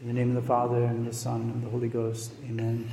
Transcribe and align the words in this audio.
In 0.00 0.06
the 0.06 0.12
name 0.12 0.36
of 0.36 0.40
the 0.40 0.46
Father, 0.46 0.84
and 0.84 1.04
the 1.04 1.12
Son, 1.12 1.40
and 1.40 1.60
the 1.60 1.70
Holy 1.70 1.88
Ghost. 1.88 2.30
Amen. 2.48 2.88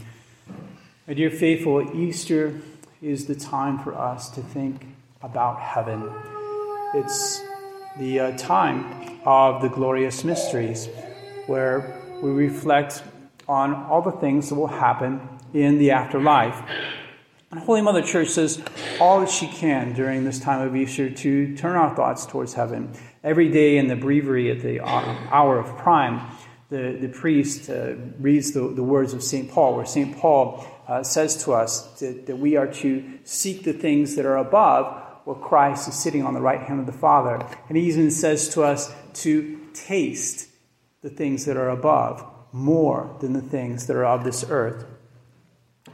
My 1.08 1.13
dear 1.13 1.29
faithful, 1.29 1.96
Easter 1.96 2.60
is 3.00 3.28
the 3.28 3.36
time 3.36 3.78
for 3.78 3.94
us 3.94 4.31
to 4.31 4.42
think 4.42 4.88
about 5.21 5.62
heaven. 5.62 6.12
It's 6.96 7.44
the 7.99 8.20
uh, 8.20 8.38
time 8.38 9.20
of 9.23 9.62
the 9.62 9.70
glorious 9.70 10.23
mysteries 10.23 10.89
where 11.46 12.02
we 12.23 12.32
reflect 12.32 13.04
on 13.48 13.76
all 13.76 14.02
the 14.02 14.14
things 14.14 14.50
that 14.50 14.56
will 14.56 14.66
happen 14.66 15.22
in 15.54 15.78
the 15.78 15.92
afterlife. 15.92 16.60
And 17.52 17.60
Holy 17.60 17.82
Mother 17.82 18.02
Church 18.02 18.30
says 18.30 18.64
all 19.00 19.20
that 19.20 19.30
she 19.30 19.48
can 19.48 19.94
during 19.94 20.24
this 20.24 20.40
time 20.40 20.68
of 20.68 20.76
Easter 20.76 21.12
to 21.12 21.56
turn 21.56 21.76
our 21.76 21.96
thoughts 21.96 22.26
towards 22.26 22.56
heaven. 22.56 22.92
Every 23.24 23.50
day 23.50 23.78
in 23.78 23.90
the 23.90 23.96
breviary 23.96 24.50
at 24.50 24.62
the 24.62 24.80
uh, 24.80 25.16
hour 25.30 25.60
of 25.60 25.78
prime, 25.78 26.20
the, 26.76 26.98
the 27.00 27.07
priest 27.07 27.70
uh, 27.70 27.95
reads 28.20 28.52
the, 28.52 28.68
the 28.68 28.84
words 28.84 29.13
of 29.13 29.23
St. 29.23 29.49
Paul, 29.49 29.77
where 29.77 29.86
St. 29.86 30.18
Paul 30.18 30.68
uh, 30.90 31.04
says 31.04 31.45
to 31.45 31.54
us 31.54 31.99
that, 31.99 32.26
that 32.26 32.36
we 32.36 32.58
are 32.58 32.68
to 32.68 33.20
seek 33.23 33.63
the 33.63 33.72
things 33.72 34.16
that 34.18 34.26
are 34.26 34.38
above, 34.38 35.02
where 35.23 35.38
Christ 35.38 35.88
is 35.88 35.96
sitting 35.96 36.23
on 36.26 36.34
the 36.34 36.41
right 36.41 36.59
hand 36.59 36.82
of 36.82 36.85
the 36.85 36.91
Father. 36.91 37.46
And 37.70 37.77
he 37.77 37.88
even 37.88 38.12
says 38.12 38.49
to 38.49 38.63
us 38.63 38.94
to 39.22 39.58
taste 39.73 40.49
the 41.02 41.09
things 41.09 41.46
that 41.46 41.55
are 41.55 41.70
above 41.70 42.26
more 42.52 43.16
than 43.21 43.32
the 43.32 43.41
things 43.41 43.88
that 43.88 43.96
are 43.96 44.05
of 44.05 44.26
this 44.26 44.44
earth. 44.49 44.85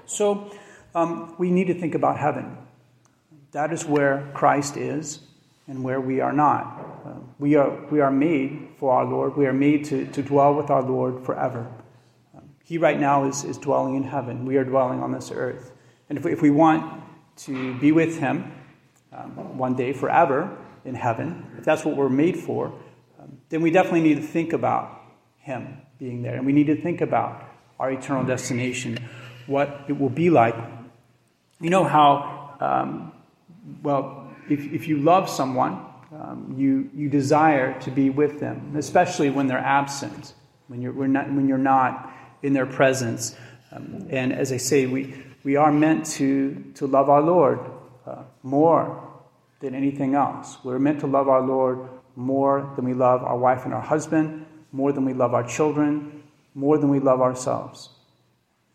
So 0.08 0.52
um, 0.96 1.36
we 1.38 1.52
need 1.52 1.68
to 1.68 1.76
think 1.76 1.94
about 1.94 2.18
heaven. 2.18 2.58
That 3.52 3.72
is 3.72 3.86
where 3.86 4.32
Christ 4.34 4.78
is 4.78 5.20
and 5.68 5.84
where 5.84 6.02
we 6.02 6.20
are 6.20 6.34
not. 6.34 7.04
Uh, 7.06 7.14
we, 7.40 7.56
are, 7.56 7.86
we 7.88 8.02
are 8.02 8.12
made 8.12 8.70
for 8.78 8.92
our 8.94 9.06
Lord. 9.06 9.38
We 9.38 9.46
are 9.46 9.54
made 9.54 9.86
to, 9.86 10.06
to 10.08 10.22
dwell 10.22 10.54
with 10.54 10.70
our 10.70 10.82
Lord 10.82 11.26
forever. 11.26 11.72
Um, 12.36 12.50
he 12.64 12.78
right 12.78 13.00
now 13.00 13.26
is, 13.26 13.44
is 13.44 13.58
dwelling 13.58 13.96
in 13.96 14.04
heaven. 14.04 14.46
We 14.46 14.58
are 14.58 14.64
dwelling 14.64 15.02
on 15.02 15.12
this 15.12 15.32
earth. 15.32 15.72
And 16.10 16.18
if 16.18 16.26
we, 16.26 16.34
if 16.34 16.42
we 16.42 16.50
want 16.50 17.04
to 17.38 17.78
be 17.80 17.92
with 17.92 18.20
Him 18.20 18.52
um, 19.14 19.58
one 19.58 19.76
day 19.76 19.94
forever 19.94 20.58
in 20.84 20.96
heaven, 20.96 21.46
if 21.58 21.64
that's 21.64 21.86
what 21.86 21.96
we're 21.96 22.10
made 22.10 22.38
for, 22.38 22.74
um, 23.20 23.38
then 23.50 23.62
we 23.62 23.72
definitely 23.72 24.02
need 24.02 24.16
to 24.16 24.28
think 24.28 24.54
about 24.54 25.02
Him 25.38 25.78
being 26.00 26.22
there. 26.22 26.36
And 26.36 26.46
we 26.46 26.52
need 26.52 26.68
to 26.68 26.82
think 26.82 27.02
about 27.02 27.48
our 27.80 27.92
eternal 27.92 28.24
destination, 28.24 28.98
what 29.48 29.86
it 29.88 29.98
will 29.98 30.10
be 30.10 30.30
like. 30.30 30.56
You 31.60 31.70
know 31.70 31.84
how, 31.84 32.58
um, 32.60 33.12
well, 33.82 34.21
if, 34.52 34.72
if 34.72 34.88
you 34.88 34.98
love 34.98 35.30
someone, 35.30 35.86
um, 36.14 36.54
you, 36.58 36.90
you 36.94 37.10
desire 37.10 37.80
to 37.82 37.92
be 37.92 38.10
with 38.10 38.40
them, 38.40 38.76
especially 38.76 39.30
when 39.30 39.48
they're 39.48 39.58
absent, 39.58 40.34
when 40.68 40.82
you're, 40.82 41.08
not, 41.08 41.32
when 41.32 41.48
you're 41.48 41.58
not 41.58 42.14
in 42.44 42.54
their 42.54 42.66
presence. 42.66 43.36
Um, 43.72 44.08
and 44.10 44.34
as 44.34 44.52
I 44.52 44.58
say, 44.58 44.86
we, 44.88 45.16
we 45.44 45.56
are 45.56 45.72
meant 45.72 46.06
to, 46.18 46.64
to 46.76 46.86
love 46.86 47.10
our 47.10 47.22
Lord 47.22 47.60
uh, 48.06 48.24
more 48.44 49.08
than 49.62 49.74
anything 49.74 50.16
else. 50.16 50.58
We're 50.64 50.80
meant 50.80 51.00
to 51.02 51.08
love 51.08 51.30
our 51.30 51.42
Lord 51.42 51.88
more 52.16 52.74
than 52.76 52.84
we 52.84 52.94
love 52.94 53.24
our 53.24 53.38
wife 53.38 53.64
and 53.64 53.74
our 53.74 53.82
husband, 53.82 54.46
more 54.72 54.92
than 54.92 55.06
we 55.06 55.14
love 55.14 55.34
our 55.34 55.48
children, 55.48 56.24
more 56.56 56.78
than 56.78 56.90
we 56.90 57.00
love 57.00 57.22
ourselves. 57.22 57.90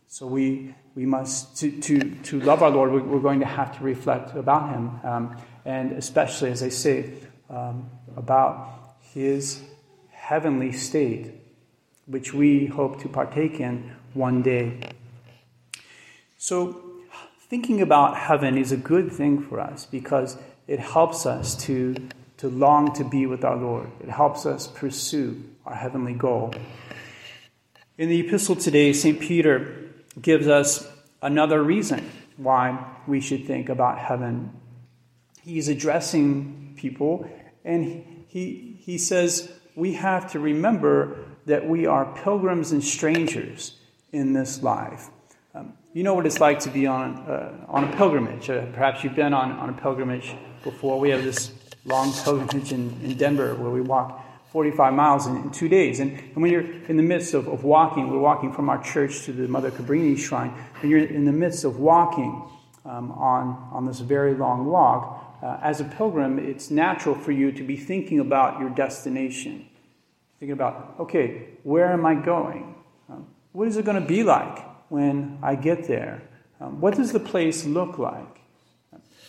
So 0.09 0.27
we, 0.27 0.75
we 0.95 1.05
must, 1.05 1.59
to, 1.59 1.71
to, 1.83 1.99
to 1.99 2.41
love 2.41 2.63
our 2.63 2.71
Lord, 2.71 2.93
we're 2.93 3.21
going 3.21 3.41
to 3.41 3.47
have 3.47 3.77
to 3.77 3.85
reflect 3.85 4.35
about 4.35 4.71
Him. 4.71 5.01
Um, 5.05 5.37
and 5.67 5.93
especially, 5.93 6.51
as 6.53 6.63
I 6.63 6.69
say, 6.69 7.13
um, 7.51 7.91
about 8.17 8.95
his 9.13 9.63
heavenly 10.11 10.71
state, 10.71 11.33
which 12.07 12.33
we 12.33 12.67
hope 12.67 13.03
to 13.03 13.09
partake 13.09 13.59
in 13.59 13.93
one 14.15 14.43
day. 14.43 14.79
So, 16.39 16.83
thinking 17.51 17.83
about 17.83 18.17
heaven 18.17 18.57
is 18.57 18.71
a 18.71 18.77
good 18.77 19.13
thing 19.13 19.43
for 19.43 19.59
us 19.59 19.87
because 19.87 20.39
it 20.69 20.79
helps 20.79 21.27
us 21.27 21.57
to, 21.65 21.97
to 22.37 22.49
long 22.49 22.95
to 22.95 23.03
be 23.03 23.27
with 23.27 23.45
our 23.45 23.57
Lord. 23.57 23.91
It 24.01 24.09
helps 24.09 24.47
us 24.47 24.69
pursue 24.69 25.43
our 25.65 25.75
heavenly 25.75 26.15
goal. 26.15 26.55
In 27.99 28.09
the 28.09 28.21
epistle 28.21 28.55
today, 28.55 28.93
St. 28.93 29.19
Peter 29.19 29.91
gives 30.23 30.47
us 30.47 30.89
another 31.23 31.61
reason 31.61 32.09
why 32.37 32.87
we 33.09 33.21
should 33.21 33.47
think 33.47 33.69
about 33.69 33.99
heaven 33.99 34.53
he's 35.47 35.69
addressing 35.69 36.75
people, 36.77 37.31
and 37.65 38.05
he, 38.29 38.77
he 38.81 38.99
says, 38.99 39.51
We 39.75 39.95
have 39.95 40.33
to 40.33 40.41
remember 40.41 41.25
that 41.47 41.67
we 41.67 41.87
are 41.87 42.05
pilgrims 42.23 42.73
and 42.73 42.83
strangers 42.83 43.77
in 44.13 44.33
this 44.33 44.63
life. 44.63 45.09
Um, 45.55 45.73
you 45.95 46.03
know 46.03 46.15
what 46.15 46.27
it's 46.27 46.41
like 46.41 46.61
to 46.61 46.71
be 46.71 46.87
on, 46.87 47.17
uh, 47.21 47.67
on 47.69 47.85
a 47.85 47.97
pilgrimage. 47.97 48.51
Uh, 48.51 48.67
perhaps 48.73 49.05
you've 49.05 49.15
been 49.15 49.33
on, 49.33 49.53
on 49.53 49.71
a 49.71 49.73
pilgrimage 49.73 50.35
before. 50.63 50.99
We 51.01 51.11
have 51.11 51.25
this 51.25 51.53
long 51.85 52.13
pilgrimage 52.13 52.73
in, 52.73 53.01
in 53.03 53.17
Denver 53.17 53.55
where 53.55 53.71
we 53.71 53.81
walk 53.81 54.23
45 54.51 54.93
miles 54.93 55.27
in, 55.27 55.37
in 55.37 55.51
two 55.51 55.69
days. 55.69 56.01
And, 56.01 56.19
and, 56.19 56.37
when 56.37 56.51
you're 56.51 56.71
in 56.89 56.97
the 56.97 57.03
midst 57.03 57.35
of, 57.35 57.47
of 57.47 57.65
walking, 57.65 58.11
we're 58.11 58.19
walking 58.19 58.53
from 58.53 58.69
our 58.69 58.83
church 58.83 59.25
to 59.25 59.33
the 59.33 59.47
Mother 59.47 59.71
Cabrini 59.71 60.19
shrine, 60.19 60.53
and 60.83 60.91
you're 60.91 61.05
in 61.05 61.25
the 61.25 61.33
midst 61.33 61.65
of 61.65 61.79
walking 61.79 62.43
um, 62.85 63.13
on, 63.13 63.69
on 63.73 63.87
this 63.87 64.01
very 64.01 64.35
long 64.35 64.67
walk, 64.67 65.26
uh, 65.43 65.59
as 65.63 65.81
a 65.81 65.85
pilgrim, 65.85 66.39
it's 66.39 66.71
natural 66.71 67.15
for 67.15 67.33
you 67.33 67.53
to 67.53 67.63
be 67.63 67.77
thinking 67.77 68.21
about 68.21 68.61
your 68.61 68.71
destination. 68.71 69.69
Thinking 70.39 70.53
about, 70.53 70.95
okay, 71.01 71.49
where 71.63 71.93
am 71.93 72.05
I 72.07 72.15
going? 72.15 72.75
Um, 73.09 73.27
what 73.53 73.69
is 73.69 73.77
it 73.77 73.85
going 73.85 74.01
to 74.01 74.07
be 74.07 74.23
like 74.23 74.59
when 74.91 75.39
I 75.43 75.55
get 75.55 75.87
there? 75.89 76.23
Um, 76.61 76.81
what 76.81 76.97
does 76.97 77.13
the 77.13 77.21
place 77.21 77.65
look 77.65 77.99
like? 77.99 78.41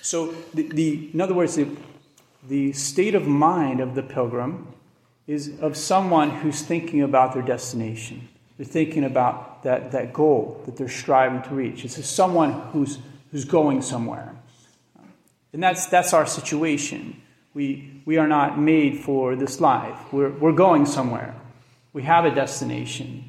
So, 0.02 0.34
the, 0.54 0.64
the, 0.64 1.10
in 1.14 1.20
other 1.20 1.34
words, 1.34 1.56
the, 1.56 1.68
the 2.48 2.72
state 2.72 3.16
of 3.16 3.28
mind 3.28 3.82
of 3.82 3.96
the 3.96 4.04
pilgrim 4.04 4.74
is 5.28 5.60
of 5.60 5.76
someone 5.76 6.30
who's 6.30 6.62
thinking 6.62 7.02
about 7.02 7.34
their 7.34 7.42
destination. 7.42 8.30
They're 8.58 8.66
thinking 8.66 9.04
about 9.04 9.64
that, 9.64 9.92
that 9.92 10.14
goal 10.14 10.62
that 10.66 10.78
they're 10.78 10.88
striving 10.88 11.42
to 11.44 11.54
reach. 11.54 11.84
It's 11.84 12.04
someone 12.08 12.54
who's, 12.72 13.00
who's 13.32 13.46
going 13.46 13.82
somewhere. 13.82 14.34
And 15.58 15.64
that's, 15.64 15.88
that's 15.88 16.14
our 16.14 16.28
situation. 16.28 17.20
We, 17.56 18.04
we 18.06 18.18
are 18.18 18.28
not 18.28 18.60
made 18.60 19.00
for 19.00 19.36
this 19.36 19.60
life. 19.60 19.98
We're, 20.14 20.30
we're 20.30 20.52
going 20.52 20.86
somewhere. 20.86 21.34
We 21.94 22.04
have 22.04 22.26
a 22.26 22.30
destination. 22.30 23.28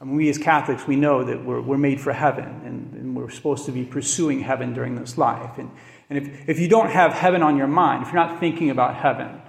I 0.00 0.04
mean, 0.04 0.16
we 0.16 0.28
as 0.28 0.38
Catholics, 0.38 0.88
we 0.88 0.96
know 0.96 1.22
that 1.22 1.44
we're, 1.44 1.60
we're 1.60 1.78
made 1.78 2.00
for 2.00 2.12
heaven 2.12 2.62
and, 2.64 2.92
and 2.94 3.14
we're 3.14 3.30
supposed 3.30 3.64
to 3.66 3.70
be 3.70 3.84
pursuing 3.84 4.40
heaven 4.40 4.74
during 4.74 4.96
this 4.96 5.16
life. 5.16 5.56
And, 5.56 5.70
and 6.10 6.18
if, 6.18 6.48
if 6.48 6.58
you 6.58 6.66
don't 6.66 6.90
have 6.90 7.12
heaven 7.12 7.44
on 7.44 7.56
your 7.56 7.68
mind, 7.68 8.02
if 8.02 8.12
you're 8.12 8.26
not 8.26 8.40
thinking 8.40 8.70
about 8.70 8.96
heaven 8.96 9.40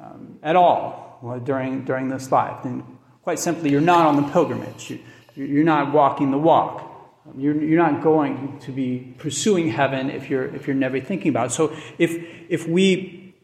um, 0.00 0.40
at 0.42 0.56
all 0.56 1.20
well, 1.22 1.38
during, 1.38 1.84
during 1.84 2.08
this 2.08 2.32
life, 2.32 2.64
then 2.64 2.82
quite 3.22 3.38
simply, 3.38 3.70
you're 3.70 3.80
not 3.80 4.06
on 4.06 4.16
the 4.16 4.28
pilgrimage. 4.32 4.90
You, 4.90 4.98
you're 5.36 5.62
not 5.62 5.92
walking 5.92 6.32
the 6.32 6.38
walk. 6.38 6.93
You're, 7.36 7.60
you're 7.62 7.78
not 7.78 8.02
going 8.02 8.58
to 8.60 8.72
be 8.72 9.14
pursuing 9.18 9.68
heaven 9.70 10.10
if 10.10 10.28
you're, 10.28 10.44
if 10.54 10.66
you're 10.66 10.76
never 10.76 11.00
thinking 11.00 11.30
about 11.30 11.46
it. 11.46 11.50
So 11.52 11.74
if, 11.98 12.22
if 12.48 12.68
we 12.68 13.34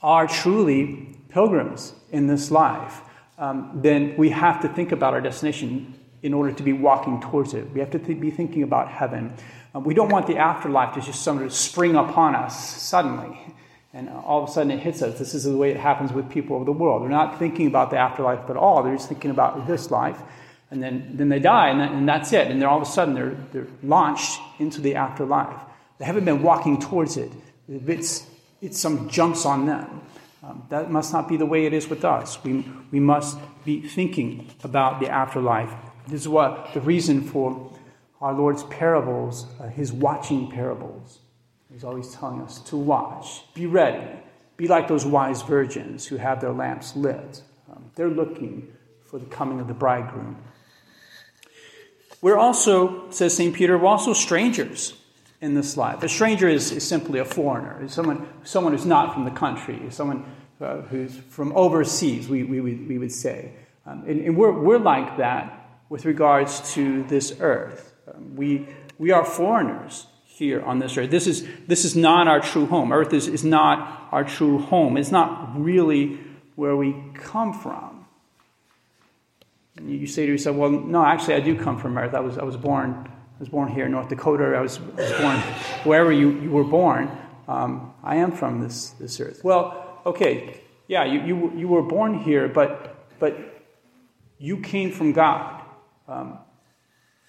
are 0.00 0.28
truly 0.28 1.16
pilgrims 1.28 1.92
in 2.12 2.28
this 2.28 2.50
life, 2.50 3.00
um, 3.38 3.80
then 3.82 4.16
we 4.16 4.30
have 4.30 4.62
to 4.62 4.68
think 4.68 4.92
about 4.92 5.12
our 5.12 5.20
destination 5.20 5.98
in 6.22 6.32
order 6.32 6.52
to 6.52 6.62
be 6.62 6.72
walking 6.72 7.20
towards 7.20 7.52
it. 7.52 7.70
We 7.72 7.80
have 7.80 7.90
to 7.90 7.98
th- 7.98 8.20
be 8.20 8.30
thinking 8.30 8.62
about 8.62 8.88
heaven. 8.88 9.34
Um, 9.74 9.84
we 9.84 9.92
don't 9.92 10.08
want 10.08 10.28
the 10.28 10.36
afterlife 10.36 10.94
to 10.94 11.00
just 11.00 11.22
sort 11.22 11.42
of 11.42 11.52
spring 11.52 11.96
upon 11.96 12.34
us 12.34 12.80
suddenly 12.80 13.38
and 13.92 14.10
all 14.10 14.42
of 14.42 14.48
a 14.48 14.52
sudden 14.52 14.70
it 14.70 14.78
hits 14.78 15.02
us. 15.02 15.18
This 15.18 15.34
is 15.34 15.44
the 15.44 15.56
way 15.56 15.70
it 15.70 15.76
happens 15.78 16.12
with 16.12 16.30
people 16.30 16.58
of 16.60 16.66
the 16.66 16.72
world. 16.72 17.02
They're 17.02 17.08
not 17.08 17.38
thinking 17.38 17.66
about 17.66 17.90
the 17.90 17.96
afterlife 17.96 18.48
at 18.48 18.56
all, 18.56 18.82
they're 18.82 18.94
just 18.94 19.08
thinking 19.08 19.30
about 19.30 19.66
this 19.66 19.90
life 19.90 20.22
and 20.70 20.82
then, 20.82 21.12
then 21.14 21.28
they 21.28 21.38
die, 21.38 21.68
and, 21.68 21.80
that, 21.80 21.92
and 21.92 22.08
that's 22.08 22.32
it. 22.32 22.48
And 22.50 22.60
then 22.60 22.68
all 22.68 22.76
of 22.76 22.82
a 22.82 22.90
sudden 22.90 23.14
they're, 23.14 23.36
they're 23.52 23.68
launched 23.82 24.40
into 24.58 24.80
the 24.80 24.96
afterlife. 24.96 25.60
They 25.98 26.04
haven't 26.04 26.24
been 26.24 26.42
walking 26.42 26.80
towards 26.80 27.16
it. 27.16 27.30
It's, 27.68 28.26
it's 28.60 28.78
some 28.78 29.08
jumps 29.08 29.46
on 29.46 29.66
them. 29.66 30.02
Um, 30.42 30.64
that 30.68 30.90
must 30.90 31.12
not 31.12 31.28
be 31.28 31.36
the 31.36 31.46
way 31.46 31.66
it 31.66 31.72
is 31.72 31.88
with 31.88 32.04
us. 32.04 32.42
We, 32.44 32.64
we 32.90 33.00
must 33.00 33.38
be 33.64 33.80
thinking 33.80 34.48
about 34.62 35.00
the 35.00 35.08
afterlife. 35.08 35.72
This 36.08 36.22
is 36.22 36.28
what 36.28 36.72
the 36.74 36.80
reason 36.80 37.22
for 37.22 37.72
our 38.20 38.32
Lord's 38.32 38.62
parables, 38.64 39.46
uh, 39.60 39.68
his 39.68 39.92
watching 39.92 40.50
parables. 40.50 41.18
He's 41.72 41.84
always 41.84 42.14
telling 42.14 42.40
us 42.42 42.60
to 42.60 42.76
watch, 42.76 43.42
be 43.54 43.66
ready, 43.66 44.06
be 44.56 44.68
like 44.68 44.88
those 44.88 45.04
wise 45.04 45.42
virgins 45.42 46.06
who 46.06 46.16
have 46.16 46.40
their 46.40 46.52
lamps 46.52 46.94
lit. 46.96 47.42
Um, 47.70 47.90
they're 47.94 48.08
looking 48.08 48.72
for 49.04 49.18
the 49.18 49.26
coming 49.26 49.60
of 49.60 49.68
the 49.68 49.74
bridegroom. 49.74 50.36
We're 52.26 52.38
also, 52.38 53.08
says 53.12 53.36
St. 53.36 53.54
Peter, 53.54 53.78
we're 53.78 53.86
also 53.86 54.12
strangers 54.12 54.94
in 55.40 55.54
this 55.54 55.76
life. 55.76 56.02
A 56.02 56.08
stranger 56.08 56.48
is, 56.48 56.72
is 56.72 56.84
simply 56.84 57.20
a 57.20 57.24
foreigner, 57.24 57.84
is 57.84 57.92
someone, 57.92 58.28
someone 58.42 58.72
who's 58.72 58.84
not 58.84 59.14
from 59.14 59.24
the 59.24 59.30
country, 59.30 59.80
someone 59.90 60.24
uh, 60.60 60.78
who's 60.78 61.16
from 61.16 61.52
overseas, 61.52 62.28
we, 62.28 62.42
we, 62.42 62.60
we 62.60 62.98
would 62.98 63.12
say. 63.12 63.52
Um, 63.86 64.02
and, 64.08 64.22
and 64.22 64.36
we're, 64.36 64.50
we're 64.50 64.80
like 64.80 65.18
that 65.18 65.70
with 65.88 66.04
regards 66.04 66.74
to 66.74 67.04
this 67.04 67.32
earth. 67.38 67.94
Um, 68.12 68.34
we, 68.34 68.66
we 68.98 69.12
are 69.12 69.24
foreigners 69.24 70.08
here 70.24 70.60
on 70.62 70.80
this 70.80 70.98
earth. 70.98 71.12
This 71.12 71.28
is, 71.28 71.46
this 71.68 71.84
is 71.84 71.94
not 71.94 72.26
our 72.26 72.40
true 72.40 72.66
home. 72.66 72.92
Earth 72.92 73.12
is, 73.12 73.28
is 73.28 73.44
not 73.44 74.08
our 74.10 74.24
true 74.24 74.58
home. 74.58 74.96
It's 74.96 75.12
not 75.12 75.62
really 75.62 76.18
where 76.56 76.74
we 76.74 77.04
come 77.14 77.52
from. 77.52 77.95
You 79.82 80.06
say 80.06 80.24
to 80.26 80.32
yourself, 80.32 80.56
well, 80.56 80.70
no, 80.70 81.04
actually, 81.04 81.34
I 81.34 81.40
do 81.40 81.58
come 81.58 81.78
from 81.78 81.98
earth. 81.98 82.14
I 82.14 82.20
was, 82.20 82.38
I 82.38 82.44
was 82.44 82.56
born. 82.56 82.94
I 82.94 83.38
was 83.38 83.48
born 83.48 83.68
here 83.68 83.84
in 83.84 83.92
North 83.92 84.08
Dakota. 84.08 84.56
I 84.56 84.60
was, 84.60 84.78
I 84.78 85.02
was 85.02 85.12
born 85.20 85.38
wherever 85.84 86.10
you, 86.10 86.40
you 86.40 86.50
were 86.50 86.64
born. 86.64 87.10
Um, 87.46 87.92
I 88.02 88.16
am 88.16 88.32
from 88.32 88.60
this, 88.62 88.90
this 88.90 89.20
earth. 89.20 89.44
Well, 89.44 90.00
okay, 90.06 90.60
yeah, 90.88 91.04
you, 91.04 91.22
you, 91.22 91.52
you 91.56 91.68
were 91.68 91.82
born 91.82 92.18
here, 92.20 92.48
but, 92.48 93.06
but 93.18 93.36
you 94.38 94.60
came 94.60 94.90
from 94.92 95.12
God. 95.12 95.62
Um, 96.08 96.38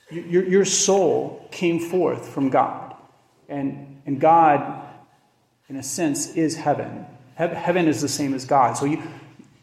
your, 0.09 0.45
your 0.47 0.65
soul 0.65 1.47
came 1.51 1.79
forth 1.79 2.29
from 2.29 2.49
God. 2.49 2.95
And, 3.49 4.01
and 4.05 4.19
God, 4.19 4.87
in 5.67 5.75
a 5.75 5.83
sense, 5.83 6.35
is 6.35 6.55
heaven. 6.55 7.05
He- 7.37 7.47
heaven 7.47 7.87
is 7.87 8.01
the 8.01 8.07
same 8.07 8.33
as 8.33 8.45
God. 8.45 8.77
So 8.77 8.85
you, 8.85 9.03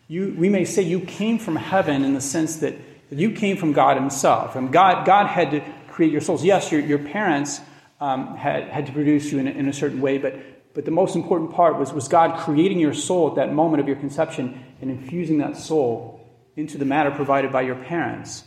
you, 0.09 0.35
we 0.37 0.49
may 0.49 0.65
say 0.65 0.83
you 0.83 1.01
came 1.01 1.39
from 1.39 1.57
heaven 1.57 2.05
in 2.05 2.15
the 2.15 2.21
sense 2.21 2.57
that, 2.57 2.75
you 3.11 3.31
came 3.31 3.57
from 3.57 3.73
God 3.73 3.97
Himself. 3.97 4.57
And 4.57 4.73
God, 4.73 5.07
God 5.07 5.27
had 5.27 5.53
to 5.53 5.61
create 5.89 6.11
your 6.11 6.21
souls. 6.21 6.43
Yes, 6.43 6.73
your, 6.73 6.81
your 6.81 6.99
parents 6.99 7.61
um, 8.01 8.37
had, 8.37 8.65
had 8.65 8.87
to 8.87 8.93
produce 8.93 9.31
you 9.31 9.39
in 9.39 9.47
a, 9.47 9.51
in 9.51 9.69
a 9.69 9.73
certain 9.73 10.01
way, 10.01 10.19
but, 10.19 10.35
but 10.75 10.85
the 10.85 10.91
most 10.91 11.15
important 11.15 11.53
part 11.53 11.79
was, 11.79 11.93
was 11.93 12.09
God 12.09 12.41
creating 12.41 12.81
your 12.81 12.95
soul 12.95 13.29
at 13.29 13.37
that 13.37 13.53
moment 13.53 13.81
of 13.81 13.87
your 13.87 13.97
conception 13.97 14.65
and 14.81 14.91
infusing 14.91 15.39
that 15.39 15.57
soul 15.57 16.27
into 16.57 16.77
the 16.77 16.85
matter 16.85 17.11
provided 17.11 17.53
by 17.53 17.63
your 17.63 17.77
parents. 17.77 18.45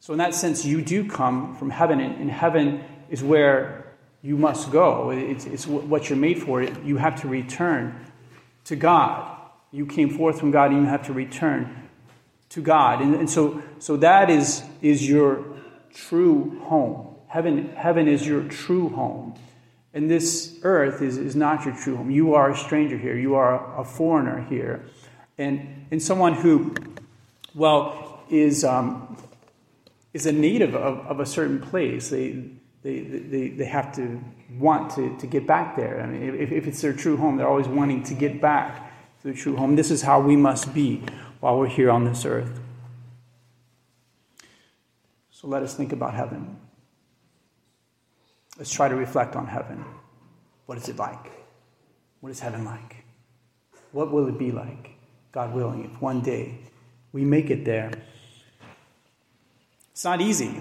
So, 0.00 0.12
in 0.12 0.18
that 0.18 0.34
sense, 0.34 0.64
you 0.64 0.80
do 0.80 1.08
come 1.08 1.54
from 1.56 1.70
heaven, 1.70 2.00
and, 2.00 2.30
heaven 2.30 2.82
is 3.10 3.22
where 3.22 3.92
you 4.22 4.36
must 4.36 4.70
go. 4.70 5.10
It's, 5.10 5.46
it's 5.46 5.66
what 5.66 6.08
you're 6.08 6.18
made 6.18 6.42
for. 6.42 6.62
You 6.62 6.96
have 6.96 7.20
to 7.22 7.28
return 7.28 8.06
to 8.64 8.76
God. 8.76 9.39
You 9.72 9.86
came 9.86 10.10
forth 10.10 10.40
from 10.40 10.50
God, 10.50 10.72
and 10.72 10.82
you 10.82 10.86
have 10.86 11.06
to 11.06 11.12
return 11.12 11.88
to 12.50 12.60
God. 12.60 13.00
And, 13.00 13.14
and 13.14 13.30
so, 13.30 13.62
so 13.78 13.96
that 13.98 14.28
is, 14.28 14.62
is 14.82 15.08
your 15.08 15.44
true 15.94 16.60
home. 16.64 17.14
Heaven, 17.28 17.70
heaven 17.76 18.08
is 18.08 18.26
your 18.26 18.42
true 18.44 18.88
home. 18.88 19.34
And 19.94 20.10
this 20.10 20.58
earth 20.62 21.02
is, 21.02 21.16
is 21.16 21.34
not 21.34 21.64
your 21.64 21.74
true 21.76 21.96
home. 21.96 22.10
You 22.10 22.34
are 22.34 22.50
a 22.50 22.56
stranger 22.56 22.98
here. 22.98 23.16
You 23.16 23.34
are 23.36 23.80
a 23.80 23.84
foreigner 23.84 24.44
here. 24.48 24.84
And, 25.38 25.86
and 25.90 26.02
someone 26.02 26.34
who, 26.34 26.74
well, 27.54 28.20
is, 28.28 28.64
um, 28.64 29.16
is 30.12 30.26
a 30.26 30.32
native 30.32 30.74
of, 30.74 30.98
of 31.06 31.20
a 31.20 31.26
certain 31.26 31.60
place. 31.60 32.10
They, 32.10 32.50
they, 32.82 33.00
they, 33.00 33.48
they 33.50 33.64
have 33.64 33.94
to 33.96 34.22
want 34.58 34.90
to, 34.96 35.16
to 35.18 35.26
get 35.26 35.46
back 35.46 35.76
there. 35.76 36.00
I 36.00 36.06
mean, 36.06 36.34
if, 36.34 36.50
if 36.50 36.66
it's 36.66 36.80
their 36.80 36.92
true 36.92 37.16
home, 37.16 37.36
they're 37.36 37.48
always 37.48 37.68
wanting 37.68 38.02
to 38.04 38.14
get 38.14 38.40
back 38.40 38.89
their 39.22 39.34
true 39.34 39.56
home. 39.56 39.76
This 39.76 39.90
is 39.90 40.02
how 40.02 40.20
we 40.20 40.36
must 40.36 40.72
be 40.72 41.02
while 41.40 41.58
we're 41.58 41.68
here 41.68 41.90
on 41.90 42.04
this 42.04 42.24
earth. 42.24 42.60
So 45.30 45.48
let 45.48 45.62
us 45.62 45.74
think 45.74 45.92
about 45.92 46.14
heaven. 46.14 46.56
Let's 48.58 48.70
try 48.70 48.88
to 48.88 48.94
reflect 48.94 49.36
on 49.36 49.46
heaven. 49.46 49.84
What 50.66 50.76
is 50.76 50.88
it 50.88 50.96
like? 50.96 51.30
What 52.20 52.30
is 52.30 52.40
heaven 52.40 52.64
like? 52.64 53.04
What 53.92 54.12
will 54.12 54.28
it 54.28 54.38
be 54.38 54.52
like, 54.52 54.90
God 55.32 55.54
willing, 55.54 55.84
if 55.84 56.00
one 56.00 56.20
day 56.20 56.58
we 57.12 57.24
make 57.24 57.50
it 57.50 57.64
there? 57.64 57.90
It's 59.92 60.04
not 60.04 60.20
easy. 60.20 60.54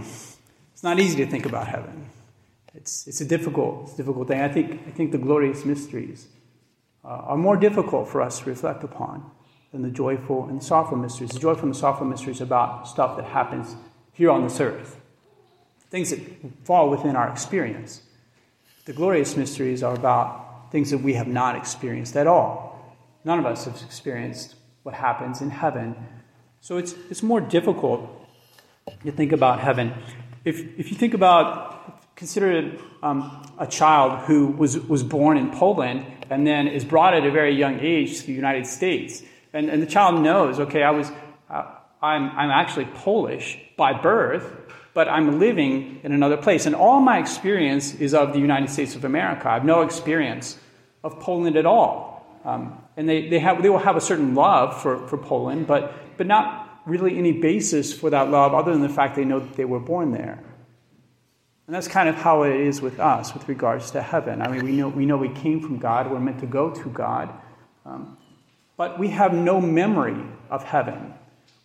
It's 0.74 0.84
not 0.84 1.00
easy 1.00 1.24
to 1.24 1.30
think 1.30 1.46
about 1.46 1.68
heaven. 1.68 2.10
It's, 2.74 3.08
it's 3.08 3.20
a 3.20 3.26
difficult, 3.26 3.84
it's 3.84 3.94
a 3.94 3.98
difficult 3.98 4.30
thing. 4.30 4.42
I 4.42 4.48
think, 4.48 4.82
I 4.88 4.92
think 4.92 5.12
the 5.12 5.18
glorious 5.18 5.66
mysteries 5.66 6.28
uh, 7.04 7.08
are 7.08 7.38
more 7.38 7.58
difficult 7.58 8.08
for 8.08 8.22
us 8.22 8.40
to 8.40 8.46
reflect 8.46 8.84
upon 8.84 9.30
than 9.72 9.82
the 9.82 9.90
joyful 9.90 10.48
and 10.50 10.64
sorrowful 10.64 10.98
mysteries. 10.98 11.30
The 11.32 11.40
joyful 11.40 11.66
and 11.66 11.76
sorrowful 11.76 12.08
mysteries 12.08 12.42
about 12.42 12.88
stuff 12.88 13.18
that 13.18 13.26
happens 13.26 13.76
here 14.14 14.32
on 14.32 14.44
this 14.44 14.60
earth, 14.60 15.00
things 15.90 16.10
that 16.10 16.20
fall 16.66 16.90
within 16.90 17.16
our 17.16 17.30
experience. 17.30 18.02
The 18.86 18.94
glorious 18.94 19.38
mysteries 19.38 19.84
are 19.84 19.94
about 19.94 20.72
things 20.72 20.92
that 20.92 21.00
we 21.00 21.14
have 21.14 21.28
not 21.28 21.56
experienced 21.56 22.16
at 22.16 22.28
all. 22.28 22.98
None 23.24 23.40
of 23.40 23.46
us 23.46 23.66
have 23.66 23.82
experienced 23.82 24.56
what 24.84 24.96
happens 24.96 25.42
in 25.42 25.50
heaven. 25.50 25.96
So 26.62 26.78
it's, 26.78 26.94
it's 27.10 27.24
more 27.24 27.42
difficult 27.42 28.10
to 29.06 29.12
think 29.12 29.32
about 29.32 29.60
heaven. 29.60 29.94
If, 30.46 30.60
if 30.78 30.90
you 30.92 30.98
think 30.98 31.14
about, 31.14 31.99
consider 32.20 32.74
um, 33.02 33.50
a 33.58 33.66
child 33.66 34.20
who 34.26 34.48
was, 34.48 34.78
was 34.78 35.04
born 35.04 35.38
in 35.38 35.52
Poland 35.52 36.06
and 36.30 36.46
then 36.46 36.68
is 36.68 36.84
brought 36.84 37.14
at 37.14 37.26
a 37.26 37.32
very 37.32 37.56
young 37.56 37.80
age 37.80 38.20
to 38.20 38.28
the 38.28 38.34
United 38.34 38.68
States. 38.68 39.24
And, 39.54 39.70
and 39.70 39.82
the 39.82 39.88
child 39.88 40.22
knows, 40.22 40.60
okay, 40.60 40.84
I 40.84 40.92
was, 40.92 41.10
uh, 41.50 41.64
I'm, 42.02 42.30
I'm 42.38 42.50
actually 42.52 42.86
Polish 42.86 43.58
by 43.78 43.94
birth, 43.94 44.46
but 44.94 45.08
I'm 45.08 45.40
living 45.40 46.02
in 46.04 46.12
another 46.12 46.36
place. 46.36 46.66
And 46.66 46.76
all 46.76 47.00
my 47.00 47.20
experience 47.20 47.96
is 47.96 48.14
of 48.14 48.34
the 48.34 48.40
United 48.40 48.70
States 48.70 48.96
of 48.96 49.06
America. 49.06 49.48
I 49.50 49.54
have 49.54 49.64
no 49.64 49.82
experience 49.82 50.60
of 51.06 51.22
Poland 51.22 51.56
at 51.56 51.66
all. 51.66 52.42
Um, 52.44 52.84
and 52.98 53.08
they, 53.08 53.30
they, 53.30 53.40
have, 53.40 53.64
they 53.64 53.70
will 53.70 53.80
have 53.80 53.96
a 53.96 54.02
certain 54.02 54.36
love 54.36 54.82
for, 54.82 55.08
for 55.08 55.18
Poland, 55.18 55.68
but, 55.68 55.94
but 56.18 56.28
not 56.28 56.82
really 56.86 57.18
any 57.18 57.32
basis 57.32 57.94
for 57.94 58.10
that 58.10 58.30
love 58.30 58.54
other 58.54 58.74
than 58.74 58.82
the 58.82 58.90
fact 58.90 59.16
they 59.16 59.24
know 59.24 59.40
that 59.40 59.54
they 59.54 59.66
were 59.66 59.80
born 59.80 60.12
there. 60.12 60.44
And 61.70 61.76
that's 61.76 61.88
kind 61.88 62.10
of 62.10 62.16
how 62.16 62.42
it 62.42 62.60
is 62.60 62.82
with 62.82 63.00
us 63.00 63.32
with 63.36 63.48
regards 63.48 63.92
to 63.92 64.02
heaven. 64.02 64.42
I 64.42 64.48
mean, 64.48 64.66
we 64.66 64.72
know 64.72 64.88
we, 64.88 65.06
know 65.06 65.18
we 65.18 65.30
came 65.30 65.62
from 65.62 65.78
God, 65.78 66.10
we're 66.10 66.20
meant 66.20 66.40
to 66.40 66.48
go 66.48 66.72
to 66.72 66.90
God, 66.90 67.30
um, 67.86 68.18
but 68.76 68.98
we 68.98 69.10
have 69.10 69.36
no 69.36 69.62
memory 69.62 70.20
of 70.50 70.64
heaven. 70.64 71.14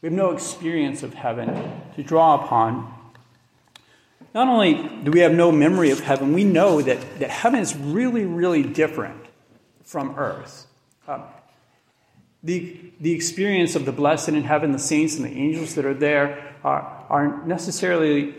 We 0.02 0.08
have 0.08 0.12
no 0.12 0.32
experience 0.32 1.02
of 1.02 1.14
heaven 1.14 1.80
to 1.96 2.02
draw 2.02 2.44
upon. 2.44 2.92
Not 4.34 4.46
only 4.46 4.74
do 4.74 5.10
we 5.10 5.20
have 5.20 5.32
no 5.32 5.50
memory 5.50 5.90
of 5.90 6.00
heaven, 6.00 6.34
we 6.34 6.44
know 6.44 6.82
that, 6.82 6.98
that 7.18 7.30
heaven 7.30 7.60
is 7.60 7.74
really, 7.74 8.26
really 8.26 8.62
different 8.62 9.24
from 9.84 10.16
earth. 10.18 10.66
Um, 11.08 11.22
the, 12.42 12.78
the 13.00 13.12
experience 13.12 13.74
of 13.74 13.86
the 13.86 13.92
blessed 13.92 14.28
in 14.28 14.44
heaven, 14.44 14.72
the 14.72 14.78
saints 14.78 15.16
and 15.16 15.24
the 15.24 15.32
angels 15.32 15.76
that 15.76 15.86
are 15.86 15.94
there, 15.94 16.56
are, 16.62 17.06
are 17.08 17.46
necessarily 17.46 18.34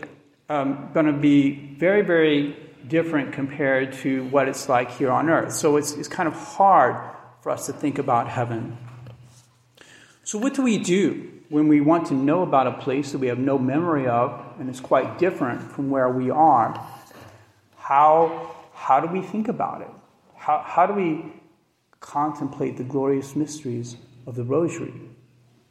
um, 0.48 0.90
going 0.94 1.06
to 1.06 1.12
be 1.12 1.74
very, 1.78 2.02
very 2.02 2.56
different 2.86 3.32
compared 3.32 3.92
to 3.92 4.24
what 4.28 4.48
it's 4.48 4.68
like 4.68 4.90
here 4.92 5.10
on 5.10 5.28
earth. 5.28 5.52
So 5.52 5.76
it's, 5.76 5.92
it's 5.92 6.08
kind 6.08 6.28
of 6.28 6.34
hard 6.34 6.96
for 7.42 7.50
us 7.50 7.66
to 7.66 7.72
think 7.72 7.98
about 7.98 8.28
heaven. 8.28 8.76
So, 10.24 10.38
what 10.38 10.54
do 10.54 10.62
we 10.62 10.78
do 10.78 11.32
when 11.48 11.68
we 11.68 11.80
want 11.80 12.08
to 12.08 12.14
know 12.14 12.42
about 12.42 12.66
a 12.66 12.72
place 12.72 13.12
that 13.12 13.18
we 13.18 13.28
have 13.28 13.38
no 13.38 13.58
memory 13.58 14.08
of 14.08 14.44
and 14.58 14.68
it's 14.68 14.80
quite 14.80 15.18
different 15.18 15.62
from 15.62 15.90
where 15.90 16.08
we 16.08 16.30
are? 16.30 16.74
How, 17.76 18.54
how 18.74 19.00
do 19.00 19.06
we 19.06 19.22
think 19.22 19.46
about 19.46 19.82
it? 19.82 19.90
How, 20.34 20.62
how 20.66 20.86
do 20.86 20.94
we 20.94 21.32
contemplate 22.00 22.76
the 22.76 22.84
glorious 22.84 23.36
mysteries 23.36 23.96
of 24.26 24.34
the 24.34 24.44
Rosary, 24.44 24.94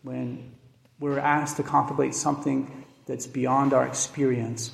when 0.03 0.51
we're 0.99 1.19
asked 1.19 1.57
to 1.57 1.63
contemplate 1.63 2.15
something 2.15 2.84
that's 3.05 3.27
beyond 3.27 3.73
our 3.73 3.85
experience. 3.85 4.71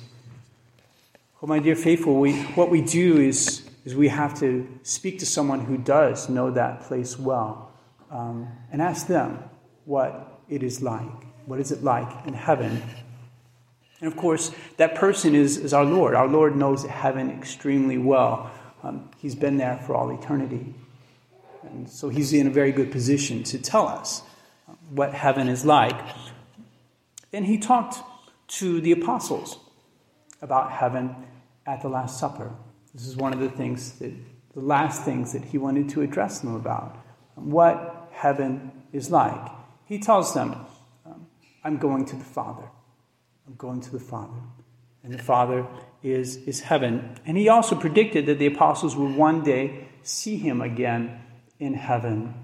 Well, 1.40 1.48
my 1.48 1.58
dear 1.58 1.76
faithful, 1.76 2.20
we, 2.20 2.40
what 2.54 2.70
we 2.70 2.80
do 2.80 3.18
is, 3.18 3.68
is 3.84 3.94
we 3.94 4.08
have 4.08 4.38
to 4.40 4.68
speak 4.82 5.18
to 5.18 5.26
someone 5.26 5.64
who 5.64 5.76
does 5.76 6.28
know 6.28 6.50
that 6.52 6.82
place 6.82 7.18
well 7.18 7.72
um, 8.10 8.48
and 8.70 8.80
ask 8.80 9.06
them 9.06 9.42
what 9.84 10.40
it 10.48 10.62
is 10.62 10.82
like. 10.82 11.10
What 11.46 11.58
is 11.58 11.72
it 11.72 11.82
like 11.82 12.26
in 12.26 12.34
heaven? 12.34 12.82
And 14.00 14.12
of 14.12 14.16
course, 14.16 14.52
that 14.76 14.94
person 14.94 15.34
is, 15.34 15.56
is 15.56 15.72
our 15.72 15.84
Lord. 15.84 16.14
Our 16.14 16.28
Lord 16.28 16.56
knows 16.56 16.84
heaven 16.84 17.30
extremely 17.30 17.98
well. 17.98 18.50
Um, 18.82 19.10
he's 19.18 19.34
been 19.34 19.56
there 19.56 19.78
for 19.86 19.94
all 19.94 20.10
eternity. 20.10 20.74
And 21.62 21.88
so 21.88 22.08
he's 22.08 22.32
in 22.32 22.46
a 22.46 22.50
very 22.50 22.72
good 22.72 22.92
position 22.92 23.42
to 23.44 23.58
tell 23.58 23.86
us 23.86 24.22
what 24.90 25.14
heaven 25.14 25.48
is 25.48 25.64
like. 25.64 26.00
And 27.32 27.46
he 27.46 27.58
talked 27.58 27.98
to 28.48 28.80
the 28.80 28.92
apostles 28.92 29.58
about 30.40 30.72
heaven 30.72 31.14
at 31.66 31.80
the 31.82 31.88
Last 31.88 32.18
Supper. 32.18 32.52
This 32.94 33.06
is 33.06 33.16
one 33.16 33.32
of 33.32 33.38
the 33.38 33.48
things 33.48 33.92
that, 34.00 34.12
the 34.54 34.60
last 34.60 35.04
things 35.04 35.32
that 35.32 35.44
he 35.44 35.58
wanted 35.58 35.88
to 35.90 36.02
address 36.02 36.40
them 36.40 36.54
about 36.54 36.98
what 37.34 38.10
heaven 38.12 38.72
is 38.92 39.10
like. 39.10 39.50
He 39.86 39.98
tells 39.98 40.34
them, 40.34 40.56
um, 41.06 41.26
I'm 41.64 41.78
going 41.78 42.04
to 42.06 42.16
the 42.16 42.24
Father. 42.24 42.68
I'm 43.46 43.54
going 43.54 43.80
to 43.80 43.90
the 43.90 44.00
Father. 44.00 44.40
And 45.02 45.12
the 45.12 45.22
Father 45.22 45.66
is, 46.02 46.36
is 46.36 46.60
heaven. 46.60 47.16
And 47.24 47.36
he 47.36 47.48
also 47.48 47.74
predicted 47.74 48.26
that 48.26 48.38
the 48.38 48.46
apostles 48.46 48.94
would 48.96 49.16
one 49.16 49.42
day 49.42 49.88
see 50.02 50.36
him 50.36 50.60
again 50.60 51.20
in 51.58 51.74
heaven. 51.74 52.34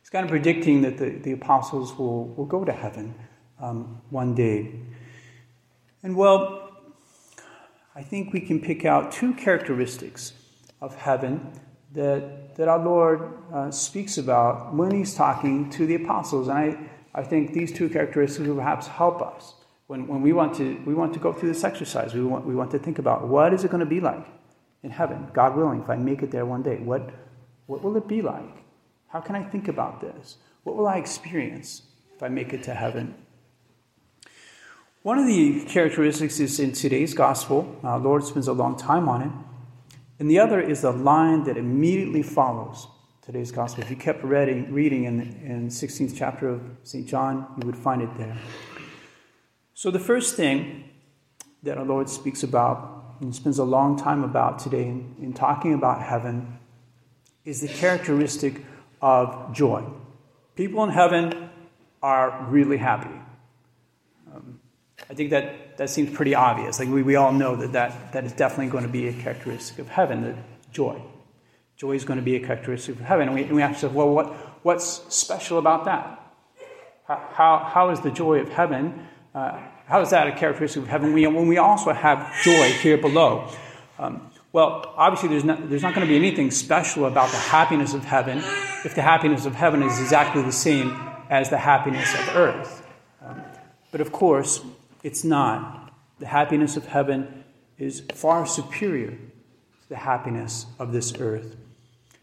He's 0.00 0.10
kind 0.10 0.24
of 0.24 0.30
predicting 0.30 0.82
that 0.82 0.98
the, 0.98 1.10
the 1.10 1.32
apostles 1.32 1.96
will, 1.96 2.26
will 2.28 2.46
go 2.46 2.64
to 2.64 2.72
heaven 2.72 3.14
um, 3.60 4.00
one 4.10 4.34
day. 4.34 4.72
And 6.02 6.16
well, 6.16 6.70
I 7.94 8.02
think 8.02 8.32
we 8.32 8.40
can 8.40 8.60
pick 8.60 8.84
out 8.84 9.12
two 9.12 9.34
characteristics 9.34 10.32
of 10.80 10.94
heaven 10.96 11.52
that, 11.92 12.56
that 12.56 12.68
our 12.68 12.78
Lord 12.78 13.32
uh, 13.52 13.70
speaks 13.70 14.18
about 14.18 14.74
when 14.74 14.90
he's 14.90 15.14
talking 15.14 15.70
to 15.70 15.86
the 15.86 15.94
apostles. 15.94 16.48
And 16.48 16.58
I, 16.58 16.78
I 17.14 17.22
think 17.22 17.52
these 17.52 17.72
two 17.72 17.88
characteristics 17.88 18.46
will 18.46 18.56
perhaps 18.56 18.86
help 18.86 19.22
us 19.22 19.54
when, 19.86 20.06
when 20.06 20.22
we, 20.22 20.32
want 20.32 20.54
to, 20.56 20.80
we 20.84 20.94
want 20.94 21.14
to 21.14 21.20
go 21.20 21.32
through 21.32 21.50
this 21.50 21.62
exercise. 21.62 22.14
We 22.14 22.24
want, 22.24 22.44
we 22.44 22.54
want 22.54 22.70
to 22.72 22.78
think 22.78 22.98
about 22.98 23.28
what 23.28 23.54
is 23.54 23.64
it 23.64 23.70
going 23.70 23.80
to 23.80 23.86
be 23.86 24.00
like 24.00 24.26
in 24.82 24.90
heaven, 24.90 25.28
God 25.32 25.56
willing, 25.56 25.82
if 25.82 25.88
I 25.88 25.96
make 25.96 26.22
it 26.22 26.30
there 26.30 26.44
one 26.44 26.62
day. 26.62 26.76
What, 26.78 27.10
what 27.66 27.82
will 27.82 27.96
it 27.96 28.08
be 28.08 28.22
like? 28.22 28.64
How 29.08 29.20
can 29.20 29.36
I 29.36 29.42
think 29.42 29.68
about 29.68 30.00
this? 30.00 30.36
What 30.64 30.76
will 30.76 30.88
I 30.88 30.96
experience 30.96 31.82
if 32.14 32.22
I 32.22 32.28
make 32.28 32.52
it 32.52 32.62
to 32.64 32.74
heaven? 32.74 33.14
One 35.04 35.18
of 35.18 35.26
the 35.26 35.62
characteristics 35.66 36.40
is 36.40 36.58
in 36.58 36.72
today's 36.72 37.12
gospel. 37.12 37.78
Our 37.84 37.98
Lord 37.98 38.24
spends 38.24 38.48
a 38.48 38.54
long 38.54 38.74
time 38.74 39.06
on 39.06 39.20
it. 39.20 39.30
And 40.18 40.30
the 40.30 40.38
other 40.38 40.62
is 40.62 40.80
the 40.80 40.92
line 40.92 41.44
that 41.44 41.58
immediately 41.58 42.22
follows 42.22 42.86
today's 43.20 43.52
gospel. 43.52 43.84
If 43.84 43.90
you 43.90 43.96
kept 43.96 44.24
reading, 44.24 44.72
reading 44.72 45.04
in, 45.04 45.20
in 45.44 45.68
16th 45.68 46.14
chapter 46.16 46.48
of 46.48 46.62
St. 46.84 47.06
John, 47.06 47.46
you 47.60 47.66
would 47.66 47.76
find 47.76 48.00
it 48.00 48.16
there. 48.16 48.34
So 49.74 49.90
the 49.90 49.98
first 49.98 50.36
thing 50.36 50.84
that 51.64 51.76
our 51.76 51.84
Lord 51.84 52.08
speaks 52.08 52.42
about 52.42 53.16
and 53.20 53.36
spends 53.36 53.58
a 53.58 53.64
long 53.64 53.98
time 53.98 54.24
about 54.24 54.58
today 54.58 54.84
in, 54.84 55.14
in 55.20 55.34
talking 55.34 55.74
about 55.74 56.00
heaven 56.00 56.58
is 57.44 57.60
the 57.60 57.68
characteristic 57.68 58.64
of 59.02 59.54
joy. 59.54 59.84
People 60.54 60.82
in 60.82 60.88
heaven 60.88 61.50
are 62.02 62.46
really 62.48 62.78
happy. 62.78 63.20
I 65.10 65.14
think 65.14 65.30
that, 65.30 65.76
that 65.76 65.90
seems 65.90 66.10
pretty 66.10 66.34
obvious. 66.34 66.78
Like 66.78 66.88
we, 66.88 67.02
we 67.02 67.16
all 67.16 67.32
know 67.32 67.56
that, 67.56 67.72
that 67.72 68.12
that 68.12 68.24
is 68.24 68.32
definitely 68.32 68.68
going 68.68 68.84
to 68.84 68.90
be 68.90 69.08
a 69.08 69.12
characteristic 69.12 69.78
of 69.78 69.88
heaven, 69.88 70.22
the 70.22 70.34
joy. 70.72 71.00
Joy 71.76 71.92
is 71.92 72.04
going 72.04 72.18
to 72.18 72.24
be 72.24 72.36
a 72.36 72.40
characteristic 72.40 72.96
of 72.96 73.00
heaven. 73.02 73.28
And 73.28 73.34
we, 73.34 73.42
and 73.42 73.54
we 73.54 73.62
ask 73.62 73.74
ourselves, 73.74 73.94
well, 73.94 74.10
what, 74.10 74.32
what's 74.62 75.02
special 75.14 75.58
about 75.58 75.84
that? 75.84 76.20
How, 77.06 77.68
how 77.70 77.90
is 77.90 78.00
the 78.00 78.10
joy 78.10 78.38
of 78.40 78.48
heaven, 78.48 79.06
uh, 79.34 79.60
how 79.86 80.00
is 80.00 80.10
that 80.10 80.26
a 80.26 80.32
characteristic 80.32 80.82
of 80.82 80.88
heaven 80.88 81.12
when 81.12 81.48
we 81.48 81.58
also 81.58 81.92
have 81.92 82.32
joy 82.42 82.70
here 82.80 82.96
below? 82.96 83.50
Um, 83.98 84.30
well, 84.52 84.94
obviously, 84.96 85.28
there's 85.28 85.44
not, 85.44 85.68
there's 85.68 85.82
not 85.82 85.94
going 85.94 86.06
to 86.06 86.10
be 86.10 86.16
anything 86.16 86.50
special 86.50 87.06
about 87.06 87.30
the 87.30 87.36
happiness 87.36 87.92
of 87.92 88.04
heaven 88.04 88.38
if 88.84 88.94
the 88.94 89.02
happiness 89.02 89.46
of 89.46 89.54
heaven 89.54 89.82
is 89.82 90.00
exactly 90.00 90.42
the 90.42 90.52
same 90.52 90.96
as 91.28 91.50
the 91.50 91.58
happiness 91.58 92.14
of 92.14 92.36
earth. 92.36 92.86
Um, 93.22 93.42
but 93.90 94.00
of 94.00 94.12
course, 94.12 94.64
it's 95.04 95.22
not. 95.22 95.92
The 96.18 96.26
happiness 96.26 96.76
of 96.76 96.86
heaven 96.86 97.44
is 97.78 98.00
far 98.14 98.46
superior 98.46 99.10
to 99.10 99.88
the 99.88 99.96
happiness 99.96 100.66
of 100.78 100.92
this 100.92 101.12
earth. 101.20 101.54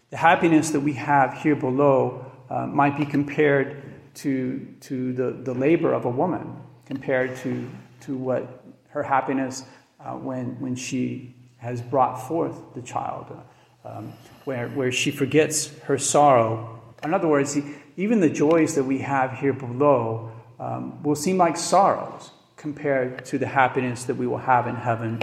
The 0.09 0.17
happiness 0.17 0.71
that 0.71 0.79
we 0.79 0.93
have 0.93 1.35
here 1.35 1.55
below 1.55 2.25
uh, 2.49 2.65
might 2.65 2.97
be 2.97 3.05
compared 3.05 3.83
to, 4.15 4.67
to 4.81 5.13
the, 5.13 5.31
the 5.31 5.53
labor 5.53 5.93
of 5.93 6.05
a 6.05 6.09
woman, 6.09 6.57
compared 6.85 7.37
to, 7.37 7.69
to 8.01 8.17
what 8.17 8.63
her 8.89 9.03
happiness 9.03 9.63
uh, 9.99 10.13
when, 10.13 10.59
when 10.59 10.75
she 10.75 11.35
has 11.57 11.81
brought 11.81 12.15
forth 12.27 12.73
the 12.73 12.81
child, 12.81 13.27
uh, 13.85 13.87
um, 13.87 14.11
where, 14.45 14.69
where 14.69 14.91
she 14.91 15.11
forgets 15.11 15.67
her 15.81 15.97
sorrow. 15.97 16.81
In 17.03 17.13
other 17.13 17.27
words, 17.27 17.57
even 17.95 18.19
the 18.19 18.29
joys 18.29 18.73
that 18.75 18.83
we 18.83 18.97
have 18.99 19.33
here 19.33 19.53
below 19.53 20.31
um, 20.59 21.01
will 21.03 21.15
seem 21.15 21.37
like 21.37 21.55
sorrows 21.55 22.31
compared 22.61 23.25
to 23.25 23.39
the 23.39 23.47
happiness 23.47 24.03
that 24.03 24.15
we 24.15 24.27
will 24.27 24.37
have 24.37 24.67
in 24.67 24.75
heaven. 24.75 25.19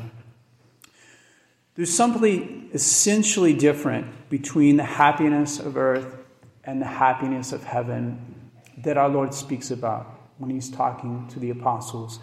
There's 1.77 1.95
something 1.95 2.69
essentially 2.75 3.55
different 3.55 4.29
between 4.29 4.77
the 4.77 4.85
happiness 4.85 5.61
of 5.61 5.77
earth 5.77 6.17
and 6.65 6.83
the 6.83 6.87
happiness 6.87 7.53
of 7.53 7.63
heaven 7.63 8.51
that 8.79 8.97
our 8.97 9.09
Lord 9.09 9.33
speaks 9.33 9.71
about 9.71 10.21
when 10.39 10.51
he's 10.51 10.69
talking 10.69 11.29
to 11.29 11.39
the 11.39 11.51
apostles. 11.51 12.19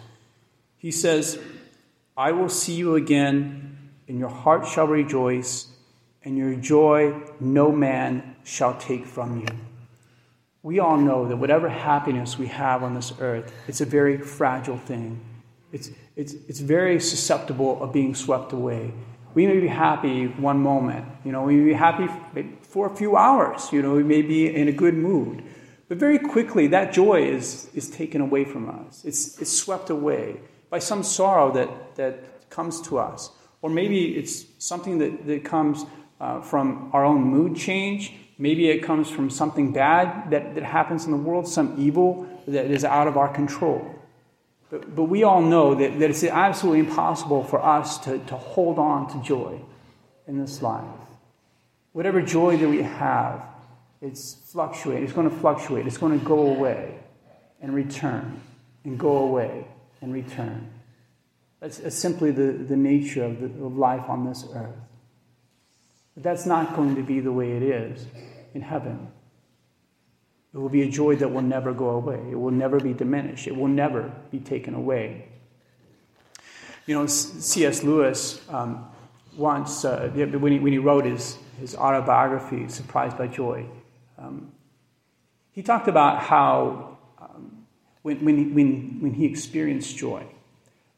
He 0.76 0.90
says, 0.90 1.38
I 2.14 2.32
will 2.32 2.50
see 2.50 2.74
you 2.74 2.96
again, 2.96 3.92
and 4.08 4.18
your 4.18 4.28
heart 4.28 4.66
shall 4.66 4.86
rejoice, 4.86 5.68
and 6.24 6.36
your 6.36 6.54
joy 6.56 7.22
no 7.40 7.72
man 7.72 8.36
shall 8.44 8.76
take 8.76 9.06
from 9.06 9.40
you 9.40 9.48
we 10.66 10.80
all 10.80 10.96
know 10.96 11.28
that 11.28 11.36
whatever 11.36 11.68
happiness 11.68 12.36
we 12.36 12.48
have 12.48 12.82
on 12.82 12.92
this 12.92 13.12
earth, 13.20 13.54
it's 13.68 13.80
a 13.80 13.84
very 13.84 14.18
fragile 14.18 14.76
thing. 14.76 15.20
It's, 15.70 15.92
it's, 16.16 16.32
it's 16.48 16.58
very 16.58 16.98
susceptible 16.98 17.80
of 17.80 17.92
being 17.92 18.16
swept 18.16 18.52
away. 18.52 18.92
We 19.34 19.46
may 19.46 19.60
be 19.60 19.68
happy 19.68 20.26
one 20.26 20.58
moment, 20.58 21.06
you 21.24 21.30
know, 21.30 21.44
we 21.44 21.54
may 21.54 21.66
be 21.66 21.72
happy 21.72 22.08
for 22.62 22.88
a 22.92 22.96
few 22.96 23.16
hours, 23.16 23.72
you 23.72 23.80
know, 23.80 23.94
we 23.94 24.02
may 24.02 24.22
be 24.22 24.52
in 24.52 24.66
a 24.66 24.72
good 24.72 24.94
mood. 24.94 25.44
But 25.86 25.98
very 25.98 26.18
quickly, 26.18 26.66
that 26.66 26.92
joy 26.92 27.22
is, 27.22 27.70
is 27.72 27.88
taken 27.88 28.20
away 28.20 28.44
from 28.44 28.68
us. 28.68 29.04
It's, 29.04 29.40
it's 29.40 29.52
swept 29.52 29.90
away 29.90 30.40
by 30.68 30.80
some 30.80 31.04
sorrow 31.04 31.52
that, 31.52 31.94
that 31.94 32.50
comes 32.50 32.80
to 32.88 32.98
us. 32.98 33.30
Or 33.62 33.70
maybe 33.70 34.16
it's 34.16 34.44
something 34.58 34.98
that, 34.98 35.28
that 35.28 35.44
comes 35.44 35.84
uh, 36.20 36.40
from 36.40 36.90
our 36.92 37.04
own 37.04 37.22
mood 37.22 37.54
change 37.54 38.14
Maybe 38.38 38.68
it 38.68 38.82
comes 38.82 39.10
from 39.10 39.30
something 39.30 39.72
bad 39.72 40.30
that, 40.30 40.54
that 40.54 40.64
happens 40.64 41.06
in 41.06 41.10
the 41.10 41.16
world, 41.16 41.48
some 41.48 41.74
evil 41.78 42.28
that 42.46 42.66
is 42.66 42.84
out 42.84 43.08
of 43.08 43.16
our 43.16 43.32
control. 43.32 43.94
But, 44.70 44.94
but 44.94 45.04
we 45.04 45.22
all 45.22 45.40
know 45.40 45.74
that, 45.74 45.98
that 45.98 46.10
it's 46.10 46.24
absolutely 46.24 46.80
impossible 46.80 47.44
for 47.44 47.64
us 47.64 47.98
to, 47.98 48.18
to 48.18 48.36
hold 48.36 48.78
on 48.78 49.08
to 49.12 49.26
joy 49.26 49.60
in 50.26 50.38
this 50.38 50.60
life. 50.60 50.84
Whatever 51.92 52.20
joy 52.20 52.56
that 52.58 52.68
we 52.68 52.82
have, 52.82 53.42
it's 54.02 54.34
fluctuate. 54.34 55.02
It's 55.02 55.12
going 55.12 55.30
to 55.30 55.36
fluctuate. 55.36 55.86
It's 55.86 55.96
going 55.96 56.18
to 56.18 56.24
go 56.24 56.48
away 56.48 56.98
and 57.62 57.74
return 57.74 58.40
and 58.84 58.98
go 58.98 59.18
away 59.18 59.66
and 60.02 60.12
return. 60.12 60.70
That's, 61.60 61.94
simply 61.94 62.32
the, 62.32 62.52
the 62.52 62.76
nature 62.76 63.24
of, 63.24 63.40
the, 63.40 63.46
of 63.64 63.78
life 63.78 64.08
on 64.08 64.26
this 64.26 64.44
earth. 64.54 64.76
But 66.16 66.22
that's 66.22 66.46
not 66.46 66.74
going 66.74 66.96
to 66.96 67.02
be 67.02 67.20
the 67.20 67.30
way 67.30 67.52
it 67.52 67.62
is 67.62 68.06
in 68.54 68.62
heaven. 68.62 69.08
It 70.54 70.58
will 70.58 70.70
be 70.70 70.82
a 70.82 70.88
joy 70.88 71.16
that 71.16 71.28
will 71.28 71.42
never 71.42 71.74
go 71.74 71.90
away. 71.90 72.18
It 72.30 72.40
will 72.40 72.50
never 72.50 72.80
be 72.80 72.94
diminished. 72.94 73.46
It 73.46 73.54
will 73.54 73.68
never 73.68 74.10
be 74.30 74.40
taken 74.40 74.74
away. 74.74 75.28
You 76.86 76.94
know, 76.94 77.06
C.S. 77.06 77.82
Lewis 77.82 78.40
um, 78.48 78.88
once, 79.36 79.84
uh, 79.84 80.08
when, 80.14 80.52
he, 80.52 80.58
when 80.58 80.72
he 80.72 80.78
wrote 80.78 81.04
his, 81.04 81.36
his 81.60 81.76
autobiography, 81.76 82.68
Surprised 82.68 83.18
by 83.18 83.26
Joy, 83.26 83.66
um, 84.16 84.50
he 85.52 85.62
talked 85.62 85.88
about 85.88 86.22
how 86.22 86.96
um, 87.20 87.66
when, 88.00 88.24
when, 88.24 88.38
he, 88.38 88.44
when, 88.44 89.00
when 89.00 89.12
he 89.12 89.26
experienced 89.26 89.94
joy, 89.98 90.24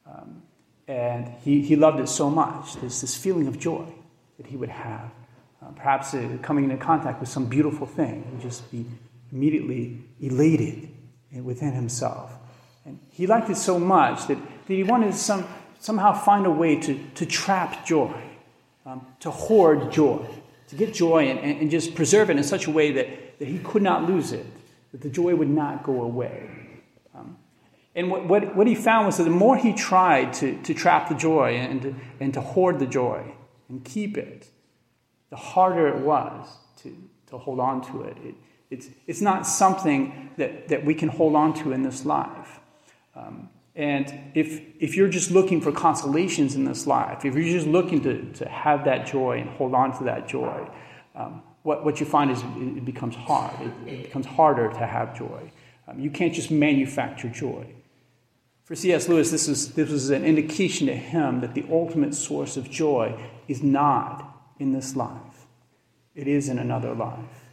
um, 0.07 0.43
and 0.87 1.29
he, 1.43 1.63
he 1.63 1.75
loved 1.75 1.99
it 1.99 2.09
so 2.09 2.31
much, 2.31 2.75
there's 2.77 3.01
this 3.01 3.17
feeling 3.17 3.49
of 3.49 3.59
joy 3.59 3.93
that 4.39 4.47
he 4.47 4.57
would 4.57 4.71
have. 4.71 5.11
Uh, 5.61 5.71
perhaps 5.73 6.15
uh, 6.15 6.39
coming 6.41 6.65
into 6.65 6.77
contact 6.77 7.21
with 7.21 7.29
some 7.29 7.47
beautiful 7.47 7.87
thing 7.87 8.25
and 8.31 8.41
just 8.41 8.71
be 8.71 8.87
immediately 9.33 9.99
elated 10.21 10.89
within 11.43 11.73
himself. 11.73 12.33
And 12.85 12.99
he 13.11 13.27
liked 13.27 13.51
it 13.51 13.57
so 13.57 13.79
much 13.79 14.27
that, 14.29 14.39
that 14.39 14.75
he 14.75 14.83
wanted 14.83 15.13
to 15.13 15.19
some, 15.19 15.47
somehow 15.81 16.13
find 16.13 16.47
a 16.47 16.51
way 16.51 16.77
to, 16.77 16.99
to 17.17 17.27
trap 17.27 17.85
joy, 17.85 18.15
um, 18.87 19.07
to 19.21 19.31
hoard 19.31 19.93
joy, 19.93 20.25
to 20.69 20.77
get 20.77 20.95
joy 20.95 21.29
and, 21.29 21.39
and, 21.41 21.61
and, 21.61 21.71
just 21.71 21.95
preserve 21.95 22.31
it 22.31 22.37
in 22.37 22.45
such 22.45 22.67
a 22.67 22.71
way 22.71 22.93
that, 22.93 23.39
that 23.39 23.49
he 23.49 23.59
could 23.59 23.83
not 23.83 24.09
lose 24.09 24.33
it, 24.33 24.47
that 24.93 25.01
the 25.01 25.11
joy 25.11 25.35
would 25.35 25.51
not 25.51 25.83
go 25.83 26.03
away. 26.03 26.49
Um, 27.15 27.37
and 27.95 28.11
what, 28.11 28.27
what, 28.27 28.55
what, 28.55 28.67
he 28.67 28.75
found 28.75 29.07
was 29.07 29.17
that 29.17 29.25
the 29.25 29.31
more 29.31 29.57
he 29.57 29.73
tried 29.73 30.33
to, 30.35 30.61
to 30.63 30.73
trap 30.73 31.09
the 31.09 31.15
joy 31.15 31.57
and 31.57 32.01
and 32.21 32.33
to 32.35 32.41
hoard 32.41 32.79
the 32.79 32.87
joy, 32.87 33.35
and 33.69 33.85
keep 33.85 34.17
it, 34.17 34.49
the 35.31 35.37
harder 35.37 35.89
it 35.89 35.99
was 35.99 36.47
to, 36.83 36.97
to 37.27 37.39
hold 37.39 37.61
on 37.61 37.83
to 37.93 38.03
it. 38.03 38.17
it 38.25 38.35
it's, 38.71 38.89
it's 39.07 39.21
not 39.21 39.47
something 39.47 40.31
that, 40.37 40.69
that 40.69 40.85
we 40.85 40.95
can 40.95 41.09
hold 41.09 41.35
on 41.35 41.55
to 41.63 41.73
in 41.73 41.83
this 41.83 42.05
life. 42.05 42.61
Um, 43.15 43.49
and 43.75 44.13
if, 44.35 44.61
if 44.81 44.97
you're 44.97 45.09
just 45.09 45.31
looking 45.31 45.61
for 45.61 45.73
consolations 45.73 46.55
in 46.55 46.65
this 46.65 46.87
life, 46.87 47.25
if 47.25 47.35
you're 47.35 47.45
just 47.45 47.67
looking 47.67 48.03
to, 48.03 48.33
to 48.33 48.49
have 48.49 48.85
that 48.85 49.07
joy 49.07 49.39
and 49.39 49.49
hold 49.51 49.75
on 49.75 49.97
to 49.99 50.05
that 50.05 50.29
joy, 50.29 50.69
um, 51.15 51.43
what, 51.63 51.85
what 51.85 52.01
you 52.01 52.07
find 52.07 52.31
is 52.31 52.43
it 52.43 52.85
becomes 52.85 53.15
hard. 53.15 53.55
It, 53.61 53.73
it 53.87 54.03
becomes 54.05 54.27
harder 54.27 54.69
to 54.69 54.87
have 54.87 55.17
joy. 55.17 55.51
Um, 55.87 56.01
you 56.01 56.11
can't 56.11 56.35
just 56.35 56.51
manufacture 56.51 57.29
joy. 57.29 57.67
For 58.69 58.77
C.S. 58.77 59.09
Lewis, 59.09 59.31
this, 59.31 59.49
is, 59.49 59.73
this 59.73 59.89
was 59.89 60.11
an 60.11 60.27
indication 60.27 60.89
to 60.89 60.95
him 60.95 61.41
that 61.41 61.55
the 61.55 61.65
ultimate 61.71 62.15
source 62.15 62.59
of 62.59 62.69
joy 62.69 63.19
is 63.49 63.63
not 63.63 64.43
in 64.59 64.75
this 64.75 64.95
life, 64.95 65.47
it 66.15 66.29
is 66.29 66.51
in 66.51 66.59
another 66.59 66.95
life. 66.95 67.47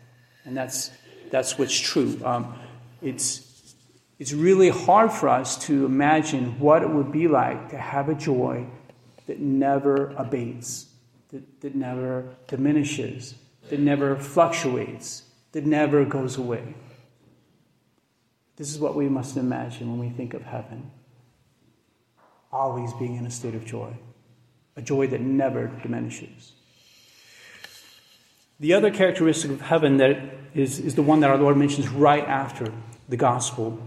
And 0.43 0.57
that's, 0.57 0.91
that's 1.31 1.57
what's 1.57 1.79
true. 1.79 2.19
Um, 2.25 2.53
it's, 3.01 3.75
it's 4.19 4.33
really 4.33 4.67
hard 4.67 5.09
for 5.09 5.29
us 5.29 5.57
to 5.67 5.85
imagine 5.85 6.59
what 6.59 6.81
it 6.81 6.89
would 6.89 7.13
be 7.13 7.29
like 7.29 7.69
to 7.69 7.77
have 7.77 8.09
a 8.09 8.15
joy 8.15 8.67
that 9.27 9.39
never 9.39 10.13
abates, 10.17 10.87
that, 11.29 11.61
that 11.61 11.75
never 11.75 12.35
diminishes, 12.49 13.35
that 13.69 13.79
never 13.79 14.17
fluctuates, 14.17 15.23
that 15.53 15.65
never 15.65 16.03
goes 16.03 16.35
away. 16.35 16.75
This 18.57 18.69
is 18.69 18.79
what 18.79 18.95
we 18.95 19.07
must 19.07 19.37
imagine 19.37 19.89
when 19.91 19.99
we 19.99 20.09
think 20.09 20.33
of 20.33 20.41
heaven 20.41 20.91
always 22.55 22.93
being 22.93 23.17
in 23.17 23.25
a 23.25 23.31
state 23.31 23.53
of 23.53 23.65
joy, 23.65 23.93
a 24.77 24.81
joy 24.81 25.07
that 25.07 25.19
never 25.21 25.67
diminishes. 25.67 26.53
The 28.59 28.73
other 28.73 28.89
characteristic 28.89 29.51
of 29.51 29.61
heaven 29.61 29.97
that 29.97 30.17
is, 30.53 30.79
is 30.79 30.95
the 30.95 31.01
one 31.01 31.19
that 31.19 31.29
our 31.29 31.37
Lord 31.37 31.57
mentions 31.57 31.89
right 31.89 32.23
after 32.23 32.71
the 33.09 33.17
gospel. 33.17 33.77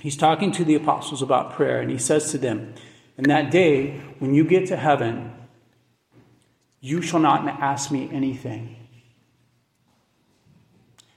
He's 0.00 0.16
talking 0.16 0.50
to 0.52 0.64
the 0.64 0.74
apostles 0.74 1.22
about 1.22 1.52
prayer, 1.52 1.80
and 1.80 1.90
he 1.90 1.98
says 1.98 2.32
to 2.32 2.38
them, 2.38 2.74
In 3.16 3.24
that 3.24 3.52
day, 3.52 4.00
when 4.18 4.34
you 4.34 4.42
get 4.44 4.66
to 4.66 4.76
heaven, 4.76 5.32
you 6.80 7.00
shall 7.00 7.20
not 7.20 7.46
ask 7.46 7.92
me 7.92 8.10
anything. 8.12 8.76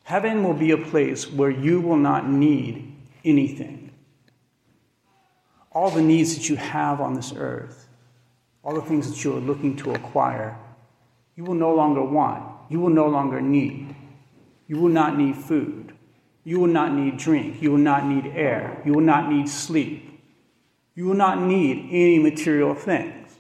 Heaven 0.03 0.43
will 0.43 0.53
be 0.53 0.69
a 0.69 0.77
place 0.77 1.27
where 1.31 1.49
you 1.49 1.81
will 1.81 1.97
not 1.97 2.29
need 2.29 2.95
anything. 3.23 3.84
All 5.75 5.91
the 5.91 6.01
needs 6.01 6.36
that 6.36 6.50
you 6.50 6.55
have 6.55 7.00
on 7.00 7.13
this 7.13 7.34
earth, 7.36 7.88
all 8.63 8.74
the 8.74 8.82
things 8.82 9.08
that 9.10 9.24
you 9.24 9.38
are 9.38 9.39
looking 9.39 9.75
to 9.77 9.94
acquire, 9.94 10.58
you 11.36 11.44
will 11.44 11.53
no 11.53 11.75
longer 11.75 12.01
want. 12.01 12.44
You 12.70 12.79
will 12.79 12.89
no 12.89 13.08
longer 13.08 13.41
need. 13.41 13.96
You 14.67 14.79
will 14.79 14.89
not 14.89 15.17
need 15.17 15.36
food. 15.36 15.94
You 16.44 16.60
will 16.60 16.67
not 16.67 16.94
need 16.94 17.17
drink. 17.17 17.62
You 17.62 17.72
will 17.72 17.77
not 17.77 18.05
need 18.05 18.25
air. 18.27 18.82
You 18.84 18.94
will 18.94 19.01
not 19.01 19.29
need 19.29 19.48
sleep. 19.48 20.20
You 20.96 21.05
will 21.05 21.15
not 21.15 21.39
need 21.39 21.89
any 21.91 22.17
material 22.17 22.74
things. 22.74 23.36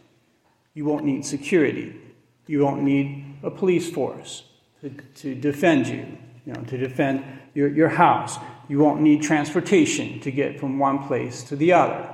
You 0.75 0.85
won't 0.85 1.05
need 1.05 1.25
security. 1.25 1.95
You 2.45 2.63
won't 2.63 2.83
need 2.83 3.37
a 3.41 3.49
police 3.49 3.89
force 3.89 4.43
to, 4.81 4.89
to 4.89 5.33
defend 5.33 5.87
you 5.87 6.17
you 6.45 6.53
know, 6.53 6.61
to 6.61 6.77
defend 6.77 7.23
your, 7.53 7.67
your 7.67 7.89
house. 7.89 8.37
You 8.67 8.79
won't 8.79 9.01
need 9.01 9.21
transportation 9.21 10.19
to 10.21 10.31
get 10.31 10.59
from 10.59 10.79
one 10.79 10.99
place 11.07 11.43
to 11.45 11.55
the 11.55 11.73
other. 11.73 12.09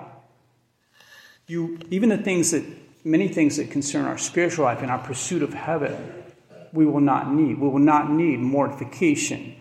You, 1.51 1.79
even 1.89 2.09
the 2.09 2.17
things 2.17 2.51
that, 2.51 2.63
many 3.03 3.27
things 3.27 3.57
that 3.57 3.71
concern 3.71 4.05
our 4.05 4.17
spiritual 4.17 4.65
life 4.65 4.81
and 4.81 4.89
our 4.89 4.99
pursuit 4.99 5.43
of 5.43 5.53
heaven, 5.53 5.95
we 6.71 6.85
will 6.85 7.01
not 7.01 7.33
need. 7.33 7.59
We 7.59 7.67
will 7.67 7.79
not 7.79 8.09
need 8.09 8.39
mortification. 8.39 9.55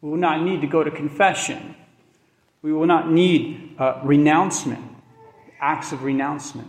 We 0.00 0.10
will 0.10 0.18
not 0.18 0.42
need 0.42 0.60
to 0.60 0.66
go 0.66 0.84
to 0.84 0.90
confession. 0.90 1.74
We 2.62 2.72
will 2.72 2.86
not 2.86 3.10
need 3.10 3.76
uh, 3.78 4.00
renouncement, 4.04 4.84
acts 5.60 5.92
of 5.92 6.02
renouncement. 6.02 6.68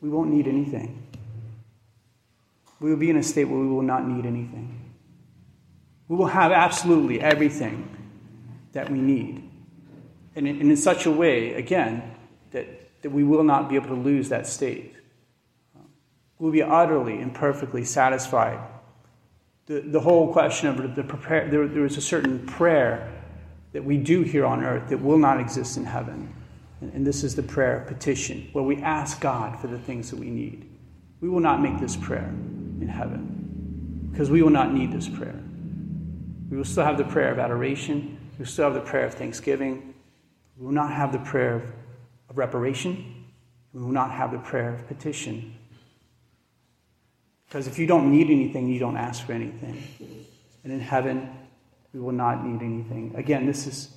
We 0.00 0.08
won't 0.08 0.30
need 0.30 0.48
anything 0.48 1.00
we 2.80 2.90
will 2.90 2.96
be 2.96 3.10
in 3.10 3.16
a 3.16 3.22
state 3.22 3.44
where 3.44 3.60
we 3.60 3.68
will 3.68 3.82
not 3.82 4.06
need 4.06 4.24
anything. 4.24 4.92
We 6.08 6.16
will 6.16 6.26
have 6.26 6.50
absolutely 6.50 7.20
everything 7.20 7.88
that 8.72 8.90
we 8.90 9.00
need. 9.00 9.49
And 10.36 10.46
in, 10.46 10.76
such 10.76 11.06
a 11.06 11.10
way, 11.10 11.54
again, 11.54 12.14
that, 12.52 12.66
that 13.02 13.10
we 13.10 13.24
will 13.24 13.42
not 13.42 13.68
be 13.68 13.74
able 13.74 13.88
to 13.88 13.94
lose 13.94 14.28
that 14.28 14.46
state. 14.46 14.94
We'll 16.38 16.52
be 16.52 16.62
utterly 16.62 17.20
and 17.20 17.34
perfectly 17.34 17.84
satisfied. 17.84 18.60
The, 19.66 19.80
the 19.80 20.00
whole 20.00 20.32
question 20.32 20.68
of 20.68 20.94
the 20.94 21.02
prepare, 21.02 21.48
there, 21.48 21.66
there 21.68 21.84
is 21.84 21.96
a 21.96 22.00
certain 22.00 22.46
prayer 22.46 23.12
that 23.72 23.84
we 23.84 23.96
do 23.96 24.22
here 24.22 24.46
on 24.46 24.64
earth 24.64 24.88
that 24.88 24.98
will 24.98 25.18
not 25.18 25.38
exist 25.38 25.76
in 25.76 25.84
heaven. 25.84 26.34
And, 26.80 26.92
and 26.94 27.06
this 27.06 27.22
is 27.22 27.34
the 27.34 27.42
prayer 27.42 27.84
petition, 27.86 28.48
where 28.52 28.64
we 28.64 28.76
ask 28.82 29.20
God 29.20 29.60
for 29.60 29.66
the 29.66 29.78
things 29.78 30.10
that 30.10 30.18
we 30.18 30.30
need. 30.30 30.68
We 31.20 31.28
will 31.28 31.40
not 31.40 31.60
make 31.60 31.78
this 31.78 31.96
prayer 31.96 32.28
in 32.80 32.88
heaven 32.88 34.08
because 34.10 34.30
we 34.30 34.42
will 34.42 34.50
not 34.50 34.72
need 34.72 34.92
this 34.92 35.08
prayer. 35.08 35.38
We 36.50 36.56
will 36.56 36.64
still 36.64 36.84
have 36.84 36.98
the 36.98 37.04
prayer 37.04 37.30
of 37.30 37.38
adoration, 37.38 38.18
we 38.32 38.44
will 38.44 38.50
still 38.50 38.64
have 38.64 38.74
the 38.74 38.80
prayer 38.80 39.06
of 39.06 39.14
thanksgiving, 39.14 39.89
we 40.60 40.66
will 40.66 40.74
not 40.74 40.92
have 40.92 41.10
the 41.10 41.18
prayer 41.18 41.62
of 42.28 42.36
reparation, 42.36 43.24
we 43.72 43.80
will 43.80 43.88
not 43.88 44.10
have 44.10 44.30
the 44.30 44.38
prayer 44.38 44.74
of 44.74 44.86
petition. 44.86 45.56
Because 47.46 47.66
if 47.66 47.78
you 47.78 47.86
don't 47.86 48.12
need 48.12 48.30
anything, 48.30 48.68
you 48.68 48.78
don't 48.78 48.98
ask 48.98 49.24
for 49.24 49.32
anything. 49.32 49.82
And 50.62 50.72
in 50.72 50.80
heaven, 50.80 51.30
we 51.94 52.00
will 52.00 52.12
not 52.12 52.44
need 52.46 52.62
anything. 52.62 53.14
Again, 53.16 53.46
this 53.46 53.66
is 53.66 53.88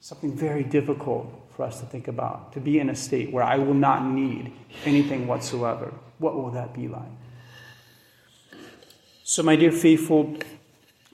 something 0.00 0.36
very 0.36 0.64
difficult 0.64 1.48
for 1.54 1.62
us 1.62 1.78
to 1.78 1.86
think 1.86 2.08
about 2.08 2.52
to 2.54 2.60
be 2.60 2.80
in 2.80 2.90
a 2.90 2.96
state 2.96 3.30
where 3.32 3.44
I 3.44 3.56
will 3.56 3.74
not 3.74 4.04
need 4.04 4.52
anything 4.84 5.28
whatsoever. 5.28 5.94
What 6.18 6.34
will 6.34 6.50
that 6.50 6.74
be 6.74 6.88
like? 6.88 7.02
So, 9.22 9.44
my 9.44 9.54
dear 9.54 9.70
faithful, 9.70 10.36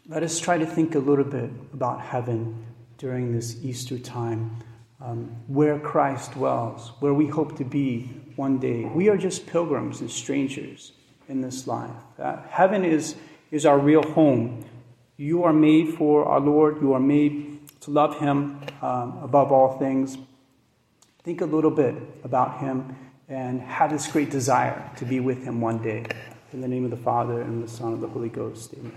let 0.09 0.23
us 0.23 0.41
try 0.41 0.57
to 0.57 0.67
think 0.67 0.95
a 0.95 0.99
little 0.99 1.25
bit 1.25 1.51
about 1.75 2.01
heaven 2.01 2.65
during 2.99 3.33
this 3.33 3.63
Easter 3.63 3.99
time, 3.99 4.57
um, 5.01 5.37
where 5.47 5.79
Christ 5.79 6.33
dwells, 6.33 6.93
where 7.01 7.15
we 7.15 7.27
hope 7.27 7.57
to 7.59 7.65
be 7.65 8.11
one 8.37 8.59
day. 8.59 8.85
We 8.85 9.09
are 9.09 9.17
just 9.17 9.47
pilgrims 9.47 10.01
and 10.01 10.11
strangers 10.11 10.93
in 11.29 11.41
this 11.41 11.67
life. 11.67 11.91
Uh, 12.19 12.37
heaven 12.49 12.85
is, 12.85 13.17
is 13.51 13.67
our 13.67 13.79
real 13.79 14.03
home. 14.03 14.65
You 15.17 15.45
are 15.45 15.53
made 15.53 15.95
for 15.95 16.25
our 16.25 16.41
Lord, 16.41 16.81
you 16.81 16.93
are 16.93 17.01
made 17.01 17.69
to 17.81 17.91
love 17.91 18.19
Him 18.19 18.61
um, 18.83 19.19
above 19.23 19.53
all 19.53 19.79
things. 19.79 20.17
Think 21.23 21.41
a 21.41 21.47
little 21.47 21.71
bit 21.71 21.95
about 22.25 22.61
Him 22.61 22.97
and 23.29 23.61
have 23.61 23.91
this 23.91 24.07
great 24.07 24.31
desire 24.31 24.91
to 24.97 25.05
be 25.05 25.21
with 25.21 25.43
Him 25.43 25.61
one 25.61 25.83
day. 25.83 26.05
In 26.53 26.61
the 26.61 26.69
name 26.69 26.85
of 26.85 26.91
the 26.91 26.97
Father, 26.97 27.43
and 27.43 27.63
the 27.63 27.69
Son, 27.69 27.95
and 27.95 28.03
the 28.03 28.07
Holy 28.07 28.29
Ghost. 28.29 28.73
Amen. 28.75 28.93